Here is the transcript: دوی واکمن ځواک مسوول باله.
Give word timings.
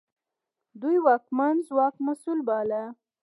دوی 0.81 0.97
واکمن 1.05 1.55
ځواک 1.67 1.95
مسوول 2.05 2.39
باله. 2.47 2.83